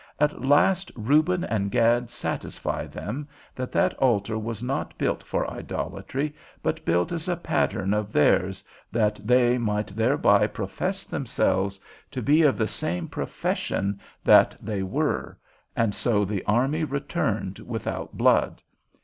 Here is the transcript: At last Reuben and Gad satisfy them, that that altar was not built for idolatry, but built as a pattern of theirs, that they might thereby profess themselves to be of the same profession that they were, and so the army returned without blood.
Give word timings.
At 0.19 0.41
last 0.43 0.91
Reuben 0.95 1.43
and 1.43 1.69
Gad 1.69 2.09
satisfy 2.09 2.87
them, 2.87 3.27
that 3.53 3.71
that 3.73 3.93
altar 3.99 4.35
was 4.35 4.63
not 4.63 4.97
built 4.97 5.21
for 5.21 5.47
idolatry, 5.47 6.33
but 6.63 6.83
built 6.83 7.11
as 7.11 7.29
a 7.29 7.35
pattern 7.35 7.93
of 7.93 8.11
theirs, 8.11 8.63
that 8.91 9.17
they 9.23 9.59
might 9.59 9.89
thereby 9.89 10.47
profess 10.47 11.03
themselves 11.03 11.79
to 12.09 12.23
be 12.23 12.41
of 12.41 12.57
the 12.57 12.65
same 12.67 13.07
profession 13.09 13.99
that 14.23 14.55
they 14.59 14.81
were, 14.81 15.37
and 15.75 15.93
so 15.93 16.25
the 16.25 16.43
army 16.45 16.83
returned 16.83 17.59
without 17.59 18.13
blood. 18.17 18.63